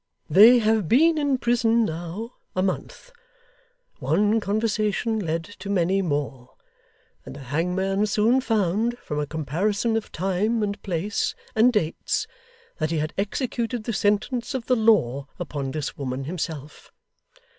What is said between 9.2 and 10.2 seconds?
comparison of